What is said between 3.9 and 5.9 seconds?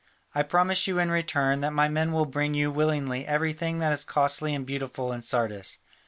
is costly and beautiful in Sardis.